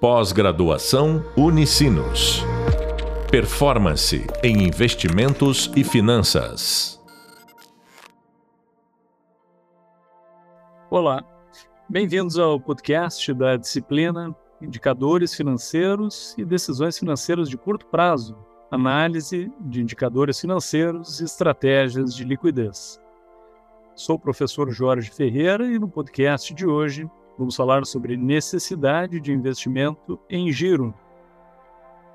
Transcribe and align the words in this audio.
Pós-graduação 0.00 1.24
Unicinos. 1.38 2.44
Performance 3.30 4.26
em 4.44 4.62
investimentos 4.62 5.72
e 5.74 5.82
finanças. 5.82 7.02
Olá, 10.90 11.24
bem-vindos 11.88 12.38
ao 12.38 12.60
podcast 12.60 13.32
da 13.32 13.56
disciplina 13.56 14.36
Indicadores 14.60 15.34
Financeiros 15.34 16.34
e 16.36 16.44
Decisões 16.44 16.98
Financeiras 16.98 17.48
de 17.48 17.56
Curto 17.56 17.86
Prazo 17.86 18.36
Análise 18.70 19.50
de 19.60 19.80
Indicadores 19.80 20.38
Financeiros 20.38 21.20
e 21.20 21.24
Estratégias 21.24 22.14
de 22.14 22.22
Liquidez. 22.22 23.00
Sou 23.94 24.16
o 24.16 24.20
professor 24.20 24.70
Jorge 24.70 25.10
Ferreira 25.10 25.66
e 25.66 25.78
no 25.78 25.88
podcast 25.88 26.52
de 26.52 26.66
hoje 26.66 27.10
Vamos 27.38 27.54
falar 27.54 27.84
sobre 27.84 28.16
necessidade 28.16 29.20
de 29.20 29.30
investimento 29.30 30.18
em 30.28 30.50
giro. 30.50 30.94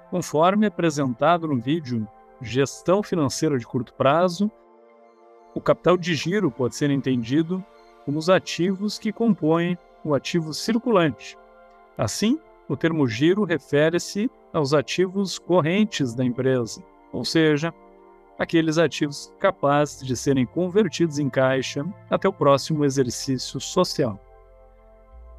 Conforme 0.10 0.66
apresentado 0.66 1.48
no 1.48 1.60
vídeo 1.60 2.08
Gestão 2.42 3.04
Financeira 3.04 3.58
de 3.58 3.68
Curto 3.68 3.94
Prazo, 3.94 4.50
o 5.54 5.62
capital 5.62 5.96
de 5.96 6.16
giro 6.16 6.50
pode 6.50 6.76
ser 6.76 6.90
entendido 6.90 7.64
como 8.04 8.18
os 8.18 8.30
ativos 8.30 8.98
que 8.98 9.14
compõem 9.14 9.78
o 10.04 10.16
ativo 10.16 10.54
circulante. 10.56 11.38
Assim, 11.96 12.40
o 12.68 12.76
termo 12.76 13.08
giro 13.08 13.44
refere-se 13.44 14.30
aos 14.52 14.74
ativos 14.74 15.38
correntes 15.38 16.16
da 16.16 16.26
empresa, 16.26 16.84
ou 17.14 17.24
seja, 17.24 17.72
aqueles 18.40 18.80
ativos 18.80 19.32
capazes 19.40 20.04
de 20.04 20.18
serem 20.18 20.48
convertidos 20.48 21.20
em 21.20 21.30
caixa 21.30 21.86
até 22.10 22.28
o 22.28 22.34
próximo 22.34 22.84
exercício 22.84 23.60
social. 23.60 24.20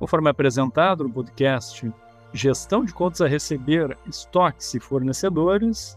Conforme 0.02 0.28
apresentado 0.28 1.04
no 1.04 1.10
podcast 1.10 1.88
Gestão 2.32 2.84
de 2.84 2.92
Contas 2.92 3.20
a 3.20 3.28
Receber, 3.28 3.96
Estoques 4.04 4.74
e 4.74 4.80
Fornecedores, 4.80 5.96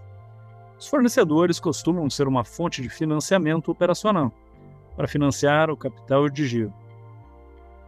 os 0.79 0.85
fornecedores 0.85 1.59
costumam 1.59 2.07
ser 2.07 2.27
uma 2.27 2.43
fonte 2.43 2.83
de 2.83 2.87
financiamento 2.87 3.71
operacional 3.71 4.31
para 4.95 5.07
financiar 5.07 5.71
o 5.71 5.75
capital 5.75 6.29
de 6.29 6.45
giro. 6.45 6.71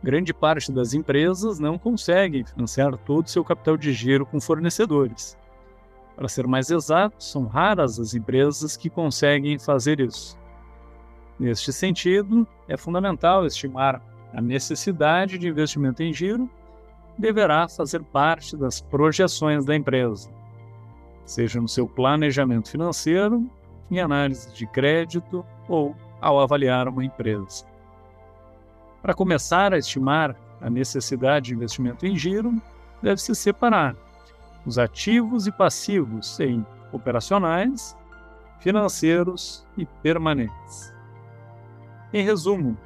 Grande 0.02 0.34
parte 0.34 0.72
das 0.72 0.96
empresas 0.96 1.59
não 1.59 1.78
conseguem 1.78 2.44
financiar 2.44 2.98
todo 2.98 3.28
o 3.28 3.30
seu 3.30 3.46
capital 3.46 3.78
de 3.78 3.94
giro 3.94 4.26
com 4.26 4.42
fornecedores. 4.42 5.38
Para 6.16 6.28
ser 6.28 6.48
mais 6.48 6.72
exato, 6.72 7.24
são 7.24 7.46
raras 7.46 8.00
as 8.00 8.16
empresas 8.16 8.76
que 8.76 8.90
conseguem 8.90 9.59
fazer 9.59 10.00
isso. 10.00 10.36
Neste 11.40 11.72
sentido, 11.72 12.48
é 12.68 12.76
fundamental 12.76 13.46
estimar 13.46 14.02
a 14.33 14.42
necessidade 14.42 15.38
de 15.38 15.47
investimento 15.47 16.03
em 16.03 16.14
giro 16.14 16.50
deverá 17.17 17.67
fazer 17.67 18.03
parte 18.03 18.56
das 18.56 18.80
projeções 18.80 19.66
da 19.66 19.75
empresa, 19.75 20.30
seja 21.25 21.59
no 21.59 21.67
seu 21.67 21.88
planejamento 21.88 22.69
financeiro, 22.69 23.50
em 23.89 24.00
análise 24.00 24.53
de 24.53 24.67
crédito 24.67 25.45
ou 25.67 25.95
ao 26.22 26.39
avaliar 26.39 26.88
uma 26.88 27.03
empresa. 27.03 27.66
Para 29.02 29.14
começar 29.14 29.73
a 29.73 29.78
estimar 29.78 30.36
a 30.62 30.69
necessidade 30.69 31.47
de 31.47 31.56
investimento 31.56 32.06
em 32.06 32.16
giro, 32.16 32.62
deve-se 33.02 33.34
separar 33.36 33.95
os 34.66 34.78
ativos 34.78 35.47
e 35.47 35.52
passivos 35.52 36.39
em 36.39 36.66
operacionais, 36.91 37.95
financeiros 38.59 39.66
e 39.78 39.86
permanentes. 39.86 40.94
Em 42.12 42.23
resumo, 42.23 42.78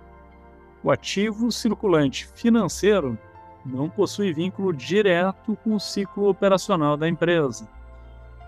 o 0.83 0.89
ativo 0.89 1.51
circulante 1.51 2.27
financeiro 2.27 3.17
não 3.65 3.89
possui 3.89 4.33
vínculo 4.33 4.73
direto 4.73 5.55
com 5.63 5.75
o 5.75 5.79
ciclo 5.79 6.27
operacional 6.27 6.97
da 6.97 7.07
empresa 7.07 7.67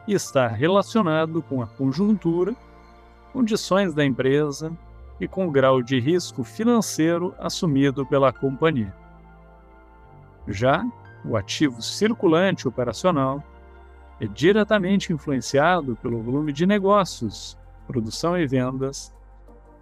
e 0.07 0.13
está 0.13 0.47
relacionado 0.47 1.41
com 1.43 1.61
a 1.61 1.67
conjuntura, 1.67 2.55
condições 3.31 3.93
da 3.93 4.03
empresa 4.03 4.71
e 5.19 5.27
com 5.27 5.47
o 5.47 5.51
grau 5.51 5.81
de 5.81 5.99
risco 5.99 6.43
financeiro 6.43 7.33
assumido 7.39 8.05
pela 8.05 8.33
companhia. 8.33 8.93
Já 10.47 10.83
o 11.23 11.37
ativo 11.37 11.81
circulante 11.81 12.67
operacional 12.67 13.43
é 14.19 14.27
diretamente 14.27 15.13
influenciado 15.13 15.95
pelo 16.01 16.21
volume 16.21 16.51
de 16.51 16.65
negócios, 16.65 17.57
produção 17.87 18.37
e 18.37 18.45
vendas 18.47 19.13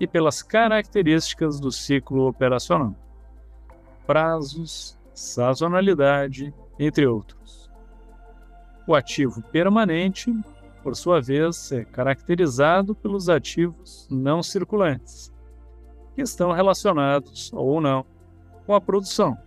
e 0.02 0.08
pelas 0.08 0.42
características 0.42 1.60
do 1.60 1.72
ciclo 1.72 2.28
operacional, 2.28 2.96
prazos, 4.08 4.98
sazonalidade, 5.14 6.52
entre 6.80 7.06
outros. 7.06 7.70
O 8.88 8.96
ativo 8.96 9.44
permanente, 9.44 10.36
por 10.82 10.96
sua 10.96 11.22
vez, 11.22 11.72
é 11.72 11.86
caracterizado 11.86 12.96
pelos 12.96 13.30
ativos 13.30 14.08
não 14.10 14.42
circulantes, 14.42 15.32
que 16.16 16.24
estão 16.24 16.52
relacionados 16.52 17.54
ou 17.54 17.80
não 17.80 18.04
com 18.66 18.74
a 18.74 18.82
produção, 18.82 19.38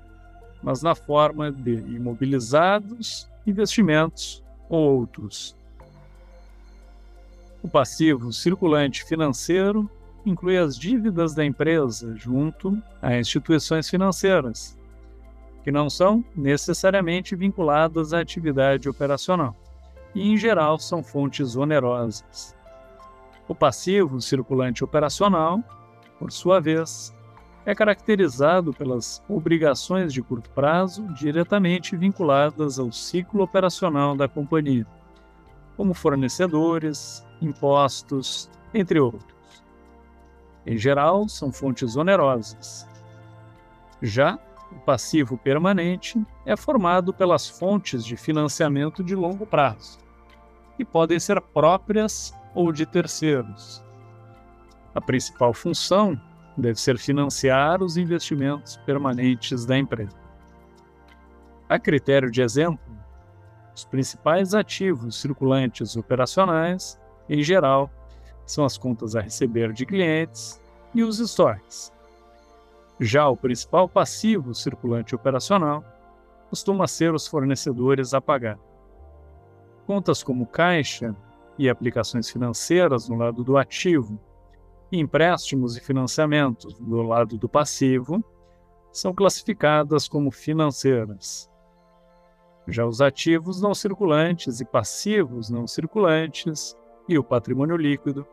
mas 0.62 0.84
na 0.84 0.94
forma 0.94 1.50
de 1.50 1.72
imobilizados, 1.72 3.28
investimentos 3.44 4.40
ou 4.68 5.00
outros. 5.00 5.56
O 7.60 7.66
passivo 7.68 8.32
circulante 8.32 9.02
financeiro 9.04 9.90
inclui 10.24 10.56
as 10.56 10.76
dívidas 10.76 11.34
da 11.34 11.44
empresa 11.44 12.14
junto 12.16 12.80
a 13.02 13.18
instituições 13.18 13.88
financeiras, 13.88 14.78
que 15.62 15.72
não 15.72 15.88
são 15.88 16.24
necessariamente 16.36 17.34
vinculadas 17.34 18.12
à 18.12 18.20
atividade 18.20 18.88
operacional 18.88 19.56
e, 20.14 20.32
em 20.32 20.36
geral, 20.36 20.78
são 20.78 21.02
fontes 21.02 21.56
onerosas. 21.56 22.56
O 23.48 23.54
passivo 23.54 24.20
circulante 24.20 24.84
operacional, 24.84 25.62
por 26.18 26.32
sua 26.32 26.60
vez, 26.60 27.14
é 27.66 27.74
caracterizado 27.74 28.72
pelas 28.72 29.22
obrigações 29.28 30.12
de 30.12 30.22
curto 30.22 30.50
prazo 30.50 31.02
diretamente 31.14 31.96
vinculadas 31.96 32.78
ao 32.78 32.92
ciclo 32.92 33.42
operacional 33.42 34.14
da 34.14 34.28
companhia, 34.28 34.86
como 35.76 35.94
fornecedores, 35.94 37.26
impostos, 37.40 38.50
entre 38.72 39.00
outros. 39.00 39.33
Em 40.66 40.78
geral, 40.78 41.28
são 41.28 41.52
fontes 41.52 41.96
onerosas. 41.96 42.88
Já 44.00 44.38
o 44.72 44.80
passivo 44.80 45.36
permanente 45.36 46.20
é 46.44 46.56
formado 46.56 47.12
pelas 47.12 47.48
fontes 47.48 48.04
de 48.04 48.16
financiamento 48.16 49.04
de 49.04 49.14
longo 49.14 49.46
prazo, 49.46 49.98
que 50.76 50.84
podem 50.84 51.18
ser 51.20 51.40
próprias 51.40 52.34
ou 52.54 52.72
de 52.72 52.86
terceiros. 52.86 53.84
A 54.94 55.00
principal 55.00 55.52
função 55.52 56.20
deve 56.56 56.80
ser 56.80 56.98
financiar 56.98 57.82
os 57.82 57.96
investimentos 57.96 58.76
permanentes 58.78 59.64
da 59.66 59.76
empresa. 59.76 60.16
A 61.68 61.78
critério 61.78 62.30
de 62.30 62.42
exemplo, 62.42 62.94
os 63.74 63.84
principais 63.84 64.54
ativos 64.54 65.20
circulantes 65.20 65.96
operacionais, 65.96 67.00
em 67.28 67.42
geral, 67.42 67.90
são 68.46 68.64
as 68.64 68.76
contas 68.76 69.16
a 69.16 69.20
receber 69.20 69.72
de 69.72 69.86
clientes 69.86 70.60
e 70.94 71.02
os 71.02 71.18
estoques. 71.18 71.92
Já 73.00 73.28
o 73.28 73.36
principal 73.36 73.88
passivo 73.88 74.54
circulante 74.54 75.14
operacional 75.14 75.84
costuma 76.48 76.86
ser 76.86 77.12
os 77.12 77.26
fornecedores 77.26 78.14
a 78.14 78.20
pagar. 78.20 78.58
Contas 79.86 80.22
como 80.22 80.46
caixa 80.46 81.14
e 81.58 81.68
aplicações 81.68 82.30
financeiras 82.30 83.08
no 83.08 83.16
lado 83.16 83.42
do 83.42 83.56
ativo, 83.56 84.18
e 84.92 85.00
empréstimos 85.00 85.76
e 85.76 85.80
financiamentos 85.80 86.78
do 86.78 87.02
lado 87.02 87.36
do 87.36 87.48
passivo, 87.48 88.24
são 88.92 89.12
classificadas 89.12 90.06
como 90.06 90.30
financeiras. 90.30 91.50
Já 92.68 92.86
os 92.86 93.00
ativos 93.00 93.60
não 93.60 93.74
circulantes 93.74 94.60
e 94.60 94.64
passivos 94.64 95.50
não 95.50 95.66
circulantes 95.66 96.76
e 97.08 97.18
o 97.18 97.24
patrimônio 97.24 97.76
líquido 97.76 98.26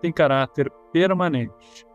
tem 0.00 0.12
caráter 0.12 0.70
permanente. 0.92 1.86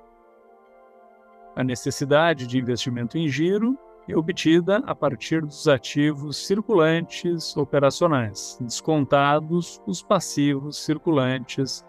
A 1.55 1.63
necessidade 1.63 2.47
de 2.47 2.57
investimento 2.57 3.17
em 3.17 3.27
giro 3.27 3.77
é 4.07 4.15
obtida 4.15 4.77
a 4.85 4.95
partir 4.95 5.41
dos 5.41 5.67
ativos 5.67 6.37
circulantes 6.47 7.55
operacionais, 7.55 8.57
descontados 8.61 9.81
os 9.85 10.01
passivos 10.01 10.77
circulantes 10.83 11.85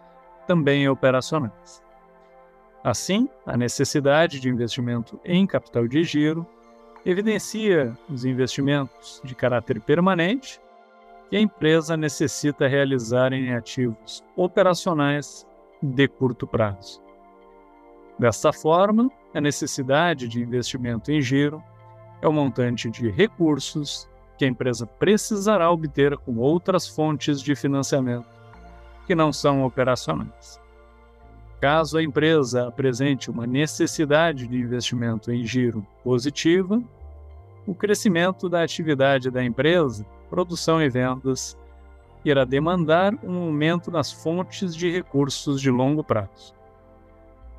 também 0.46 0.88
operacionais. 0.88 1.82
Assim, 2.84 3.28
a 3.46 3.56
necessidade 3.56 4.40
de 4.40 4.48
investimento 4.48 5.18
em 5.24 5.46
capital 5.46 5.86
de 5.86 6.02
giro 6.02 6.46
evidencia 7.06 7.96
os 8.08 8.24
investimentos 8.24 9.20
de 9.24 9.34
caráter 9.34 9.80
permanente 9.80 10.60
que 11.32 11.36
a 11.38 11.40
empresa 11.40 11.96
necessita 11.96 12.68
realizar 12.68 13.32
em 13.32 13.54
ativos 13.54 14.22
operacionais 14.36 15.46
de 15.80 16.06
curto 16.06 16.46
prazo. 16.46 17.00
Desta 18.18 18.52
forma, 18.52 19.10
a 19.32 19.40
necessidade 19.40 20.28
de 20.28 20.42
investimento 20.42 21.10
em 21.10 21.22
giro 21.22 21.64
é 22.20 22.28
o 22.28 22.32
montante 22.34 22.90
de 22.90 23.08
recursos 23.08 24.06
que 24.36 24.44
a 24.44 24.48
empresa 24.48 24.86
precisará 24.86 25.70
obter 25.70 26.18
com 26.18 26.36
outras 26.36 26.86
fontes 26.86 27.40
de 27.40 27.54
financiamento 27.54 28.28
que 29.06 29.14
não 29.14 29.32
são 29.32 29.64
operacionais. 29.64 30.60
Caso 31.62 31.96
a 31.96 32.02
empresa 32.02 32.68
apresente 32.68 33.30
uma 33.30 33.46
necessidade 33.46 34.46
de 34.46 34.58
investimento 34.58 35.32
em 35.32 35.46
giro 35.46 35.86
positiva, 36.04 36.82
o 37.66 37.74
crescimento 37.74 38.50
da 38.50 38.62
atividade 38.62 39.30
da 39.30 39.42
empresa, 39.42 40.04
produção 40.32 40.80
e 40.80 40.88
vendas, 40.88 41.58
irá 42.24 42.46
demandar 42.46 43.14
um 43.22 43.36
aumento 43.42 43.90
nas 43.90 44.10
fontes 44.10 44.74
de 44.74 44.90
recursos 44.90 45.60
de 45.60 45.70
longo 45.70 46.02
prazo. 46.02 46.54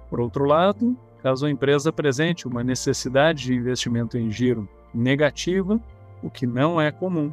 Por 0.10 0.20
outro 0.20 0.44
lado, 0.46 0.98
caso 1.22 1.46
a 1.46 1.52
empresa 1.52 1.92
apresente 1.92 2.48
uma 2.48 2.64
necessidade 2.64 3.44
de 3.44 3.54
investimento 3.54 4.18
em 4.18 4.32
giro 4.32 4.68
negativa, 4.92 5.80
o 6.24 6.32
que 6.32 6.48
não 6.48 6.82
é 6.82 6.92
comum, 6.92 7.32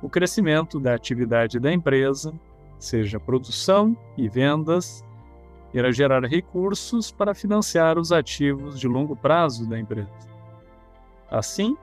o 0.00 0.08
crescimento 0.08 0.80
da 0.80 0.94
atividade 0.94 1.60
da 1.60 1.70
empresa, 1.70 2.32
seja 2.78 3.20
produção 3.20 3.94
e 4.16 4.30
vendas, 4.30 5.04
irá 5.74 5.92
gerar 5.92 6.24
recursos 6.24 7.12
para 7.12 7.34
financiar 7.34 7.98
os 7.98 8.12
ativos 8.12 8.80
de 8.80 8.88
longo 8.88 9.14
prazo 9.14 9.68
da 9.68 9.78
empresa. 9.78 10.08
Assim, 11.30 11.76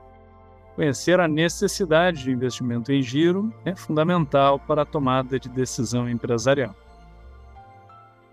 conhecer 0.74 1.20
a 1.20 1.28
necessidade 1.28 2.24
de 2.24 2.30
investimento 2.30 2.92
em 2.92 3.02
giro 3.02 3.52
é 3.64 3.74
fundamental 3.74 4.58
para 4.58 4.82
a 4.82 4.86
tomada 4.86 5.38
de 5.38 5.48
decisão 5.48 6.08
empresarial. 6.08 6.74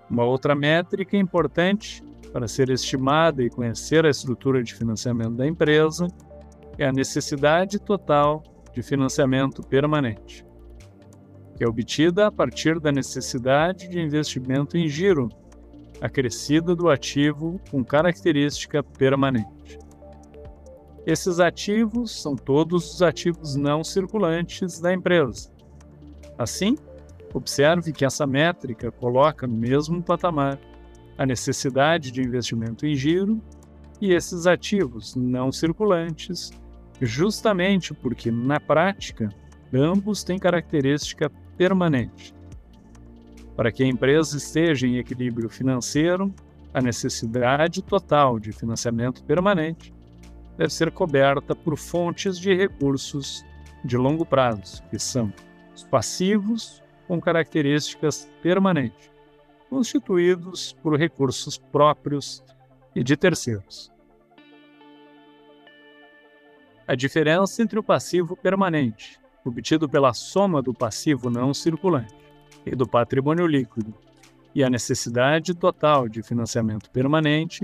Uma 0.09 0.23
outra 0.23 0.55
métrica 0.55 1.17
importante 1.17 2.03
para 2.31 2.47
ser 2.47 2.69
estimada 2.69 3.43
e 3.43 3.49
conhecer 3.49 4.05
a 4.05 4.09
estrutura 4.09 4.63
de 4.63 4.73
financiamento 4.73 5.35
da 5.35 5.47
empresa 5.47 6.07
é 6.77 6.85
a 6.85 6.93
necessidade 6.93 7.79
total 7.79 8.43
de 8.73 8.81
financiamento 8.81 9.61
permanente, 9.61 10.45
que 11.57 11.63
é 11.63 11.67
obtida 11.67 12.27
a 12.27 12.31
partir 12.31 12.79
da 12.79 12.91
necessidade 12.91 13.87
de 13.89 13.99
investimento 13.99 14.77
em 14.77 14.87
giro, 14.87 15.27
acrescida 15.99 16.75
do 16.75 16.89
ativo 16.89 17.59
com 17.69 17.83
característica 17.83 18.81
permanente. 18.81 19.58
Esses 21.09 21.39
ativos 21.39 22.21
são 22.21 22.35
todos 22.35 22.93
os 22.93 23.01
ativos 23.01 23.55
não 23.55 23.83
circulantes 23.83 24.79
da 24.79 24.93
empresa. 24.93 25.49
Assim, 26.37 26.77
observe 27.33 27.91
que 27.91 28.05
essa 28.05 28.27
métrica 28.27 28.91
coloca 28.91 29.47
no 29.47 29.55
mesmo 29.55 30.03
patamar 30.03 30.59
a 31.17 31.25
necessidade 31.25 32.11
de 32.11 32.21
investimento 32.21 32.85
em 32.85 32.93
giro 32.93 33.41
e 33.99 34.13
esses 34.13 34.45
ativos 34.45 35.15
não 35.15 35.51
circulantes 35.51 36.51
justamente 37.01 37.91
porque, 37.91 38.29
na 38.29 38.59
prática, 38.59 39.29
ambos 39.73 40.23
têm 40.23 40.37
característica 40.37 41.27
permanente. 41.57 42.35
Para 43.55 43.71
que 43.71 43.81
a 43.81 43.87
empresa 43.87 44.37
esteja 44.37 44.85
em 44.85 44.97
equilíbrio 44.97 45.49
financeiro, 45.49 46.31
a 46.71 46.79
necessidade 46.79 47.81
total 47.81 48.37
de 48.37 48.51
financiamento 48.51 49.23
permanente 49.23 49.91
deve 50.59 50.73
ser 50.73 50.91
coberta 50.91 51.55
por 51.55 51.77
fontes 51.77 52.37
de 52.37 52.53
recursos 52.53 53.45
de 53.81 53.95
longo 53.95 54.25
prazo, 54.25 54.83
que 54.89 54.99
são 54.99 55.31
os 55.73 55.85
passivos 55.85 56.83
com 57.07 57.21
características 57.21 58.29
permanentes, 58.43 59.09
constituídos 59.69 60.73
por 60.83 60.99
recursos 60.99 61.57
próprios 61.57 62.43
e 62.93 63.01
de 63.01 63.15
terceiros. 63.15 63.89
A 66.85 66.93
diferença 66.93 67.63
entre 67.63 67.79
o 67.79 67.83
passivo 67.83 68.35
permanente, 68.35 69.17
obtido 69.45 69.87
pela 69.87 70.13
soma 70.13 70.61
do 70.61 70.73
passivo 70.73 71.29
não 71.29 71.53
circulante 71.53 72.13
e 72.65 72.75
do 72.75 72.85
patrimônio 72.85 73.47
líquido, 73.47 73.95
e 74.53 74.61
a 74.61 74.69
necessidade 74.69 75.53
total 75.53 76.09
de 76.09 76.21
financiamento 76.21 76.91
permanente, 76.91 77.63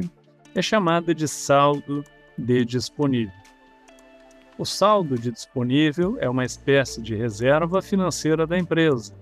é 0.53 0.61
chamada 0.61 1.13
de 1.13 1.27
saldo 1.27 2.01
de 2.37 2.65
disponível. 2.65 3.33
O 4.57 4.65
saldo 4.65 5.17
de 5.17 5.31
disponível 5.31 6.17
é 6.19 6.29
uma 6.29 6.45
espécie 6.45 7.01
de 7.01 7.15
reserva 7.15 7.81
financeira 7.81 8.47
da 8.47 8.57
empresa 8.57 9.13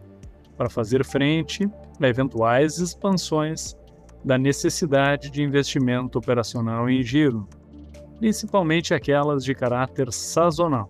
para 0.56 0.70
fazer 0.70 1.04
frente 1.04 1.68
a 2.00 2.08
eventuais 2.08 2.78
expansões 2.78 3.76
da 4.24 4.38
necessidade 4.38 5.32
de 5.32 5.42
investimento 5.42 6.18
operacional 6.18 6.90
em 6.90 7.02
giro 7.02 7.48
principalmente 8.24 8.94
aquelas 8.94 9.44
de 9.44 9.54
caráter 9.54 10.10
sazonal. 10.14 10.90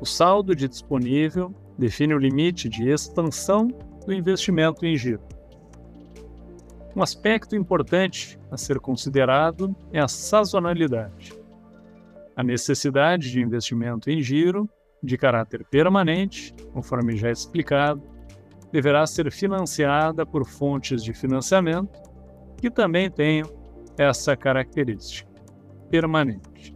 O 0.00 0.06
saldo 0.06 0.56
de 0.56 0.66
disponível 0.66 1.54
define 1.78 2.14
o 2.14 2.18
limite 2.18 2.70
de 2.70 2.88
expansão 2.88 3.68
do 4.06 4.14
investimento 4.14 4.86
em 4.86 4.96
giro. 4.96 5.20
Um 6.96 7.02
aspecto 7.02 7.54
importante 7.54 8.40
a 8.50 8.56
ser 8.56 8.80
considerado 8.80 9.76
é 9.92 10.00
a 10.00 10.08
sazonalidade. 10.08 11.34
A 12.34 12.42
necessidade 12.42 13.30
de 13.30 13.38
investimento 13.38 14.08
em 14.10 14.22
giro, 14.22 14.66
de 15.02 15.18
caráter 15.18 15.62
permanente, 15.66 16.54
conforme 16.72 17.14
já 17.14 17.30
explicado, 17.30 18.02
deverá 18.72 19.06
ser 19.06 19.30
financiada 19.30 20.24
por 20.24 20.46
fontes 20.46 21.04
de 21.04 21.12
financiamento 21.12 22.00
que 22.56 22.70
também 22.70 23.10
tenham 23.10 23.46
essa 23.98 24.34
característica 24.34 25.30
permanente. 25.90 26.74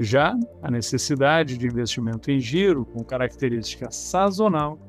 Já 0.00 0.34
a 0.60 0.68
necessidade 0.68 1.56
de 1.56 1.68
investimento 1.68 2.28
em 2.28 2.40
giro 2.40 2.84
com 2.84 3.04
característica 3.04 3.88
sazonal 3.88 4.80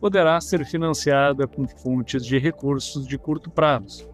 poderá 0.00 0.40
ser 0.40 0.64
financiada 0.64 1.46
com 1.46 1.68
fontes 1.68 2.24
de 2.24 2.38
recursos 2.38 3.06
de 3.06 3.18
curto 3.18 3.50
prazo. 3.50 4.08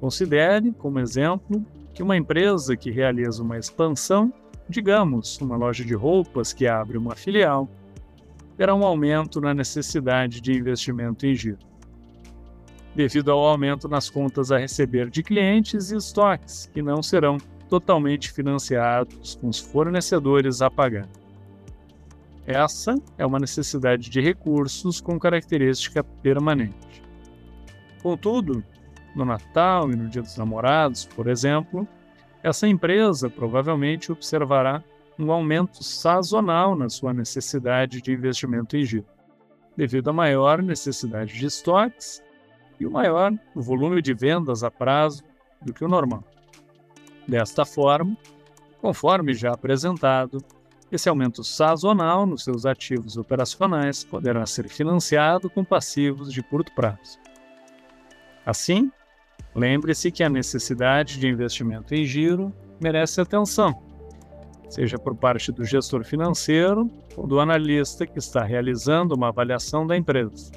Considere, 0.00 0.72
como 0.72 1.00
exemplo, 1.00 1.64
que 1.92 2.02
uma 2.02 2.16
empresa 2.16 2.76
que 2.76 2.90
realiza 2.90 3.42
uma 3.42 3.58
expansão, 3.58 4.32
digamos, 4.68 5.38
uma 5.40 5.56
loja 5.56 5.84
de 5.84 5.94
roupas 5.94 6.52
que 6.52 6.66
abre 6.66 6.96
uma 6.96 7.16
filial, 7.16 7.68
terá 8.56 8.74
um 8.74 8.84
aumento 8.84 9.40
na 9.40 9.52
necessidade 9.52 10.40
de 10.40 10.52
investimento 10.52 11.26
em 11.26 11.34
giro 11.34 11.74
devido 12.94 13.30
ao 13.30 13.40
aumento 13.40 13.88
nas 13.88 14.08
contas 14.08 14.52
a 14.52 14.58
receber 14.58 15.10
de 15.10 15.22
clientes 15.22 15.90
e 15.90 15.96
estoques, 15.96 16.70
que 16.72 16.80
não 16.80 17.02
serão 17.02 17.38
totalmente 17.68 18.30
financiados 18.30 19.34
com 19.36 19.48
os 19.48 19.58
fornecedores 19.58 20.62
a 20.62 20.70
pagar. 20.70 21.08
Essa 22.46 22.94
é 23.16 23.24
uma 23.24 23.38
necessidade 23.38 24.10
de 24.10 24.20
recursos 24.20 25.00
com 25.00 25.18
característica 25.18 26.04
permanente. 26.04 27.02
Contudo, 28.02 28.62
no 29.16 29.24
Natal 29.24 29.90
e 29.90 29.96
no 29.96 30.08
Dia 30.08 30.20
dos 30.20 30.36
Namorados, 30.36 31.06
por 31.06 31.26
exemplo, 31.26 31.88
essa 32.42 32.68
empresa 32.68 33.30
provavelmente 33.30 34.12
observará 34.12 34.84
um 35.18 35.32
aumento 35.32 35.82
sazonal 35.82 36.76
na 36.76 36.90
sua 36.90 37.14
necessidade 37.14 38.02
de 38.02 38.12
investimento 38.12 38.76
em 38.76 38.84
giro, 38.84 39.06
devido 39.74 40.10
à 40.10 40.12
maior 40.12 40.60
necessidade 40.60 41.32
de 41.32 41.46
estoques 41.46 42.22
e 42.78 42.84
o 42.84 42.90
maior 42.90 43.32
volume 43.54 44.02
de 44.02 44.12
vendas 44.12 44.62
a 44.62 44.70
prazo 44.70 45.22
do 45.62 45.72
que 45.72 45.84
o 45.84 45.88
normal. 45.88 46.22
Desta 47.26 47.64
forma, 47.64 48.14
conforme 48.82 49.32
já 49.32 49.52
apresentado, 49.52 50.44
esse 50.96 51.08
aumento 51.08 51.42
sazonal 51.42 52.26
nos 52.26 52.44
seus 52.44 52.64
ativos 52.66 53.16
operacionais 53.16 54.04
poderá 54.04 54.44
ser 54.46 54.68
financiado 54.68 55.50
com 55.50 55.64
passivos 55.64 56.32
de 56.32 56.42
curto 56.42 56.72
prazo. 56.74 57.18
Assim, 58.44 58.90
lembre-se 59.54 60.10
que 60.10 60.22
a 60.22 60.28
necessidade 60.28 61.18
de 61.18 61.28
investimento 61.28 61.94
em 61.94 62.04
giro 62.04 62.52
merece 62.80 63.20
atenção, 63.20 63.82
seja 64.68 64.98
por 64.98 65.14
parte 65.14 65.50
do 65.50 65.64
gestor 65.64 66.04
financeiro 66.04 66.90
ou 67.16 67.26
do 67.26 67.40
analista 67.40 68.06
que 68.06 68.18
está 68.18 68.42
realizando 68.42 69.14
uma 69.14 69.28
avaliação 69.28 69.86
da 69.86 69.96
empresa. 69.96 70.52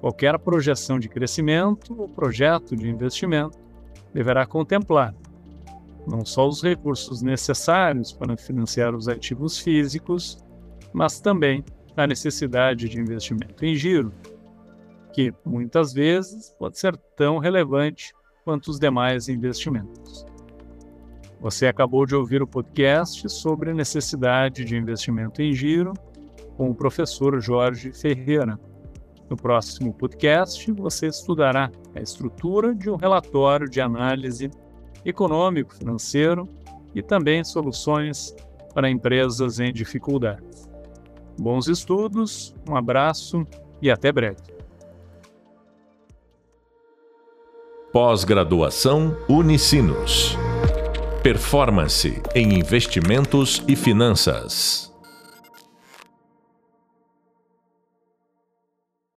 Qualquer 0.00 0.38
projeção 0.38 0.98
de 0.98 1.08
crescimento 1.08 1.94
ou 2.00 2.08
projeto 2.08 2.74
de 2.74 2.88
investimento 2.88 3.58
deverá 4.12 4.44
contemplar 4.46 5.14
não 6.06 6.24
só 6.24 6.48
os 6.48 6.62
recursos 6.62 7.22
necessários 7.22 8.12
para 8.12 8.36
financiar 8.36 8.94
os 8.94 9.08
ativos 9.08 9.58
físicos, 9.58 10.38
mas 10.92 11.20
também 11.20 11.64
a 11.96 12.06
necessidade 12.06 12.88
de 12.88 13.00
investimento 13.00 13.64
em 13.64 13.74
giro, 13.74 14.12
que 15.12 15.32
muitas 15.44 15.92
vezes 15.92 16.54
pode 16.58 16.78
ser 16.78 16.96
tão 17.16 17.38
relevante 17.38 18.12
quanto 18.44 18.68
os 18.68 18.78
demais 18.78 19.28
investimentos. 19.28 20.26
Você 21.40 21.66
acabou 21.66 22.06
de 22.06 22.14
ouvir 22.14 22.42
o 22.42 22.46
podcast 22.46 23.28
sobre 23.28 23.74
necessidade 23.74 24.64
de 24.64 24.76
investimento 24.76 25.42
em 25.42 25.52
giro 25.52 25.92
com 26.56 26.70
o 26.70 26.74
professor 26.74 27.40
Jorge 27.40 27.92
Ferreira. 27.92 28.58
No 29.28 29.36
próximo 29.36 29.92
podcast, 29.92 30.70
você 30.72 31.06
estudará 31.08 31.70
a 31.94 32.00
estrutura 32.00 32.74
de 32.74 32.90
um 32.90 32.96
relatório 32.96 33.68
de 33.68 33.80
análise 33.80 34.50
econômico-financeiro 35.04 36.48
e 36.94 37.02
também 37.02 37.42
soluções 37.44 38.34
para 38.74 38.90
empresas 38.90 39.60
em 39.60 39.72
dificuldade. 39.72 40.42
Bons 41.38 41.68
estudos, 41.68 42.54
um 42.68 42.76
abraço 42.76 43.46
e 43.80 43.90
até 43.90 44.12
breve. 44.12 44.36
Pós-graduação 47.92 49.16
Unicinos. 49.28 50.36
Performance 51.22 52.22
em 52.34 52.58
investimentos 52.58 53.62
e 53.68 53.76
finanças. 53.76 54.91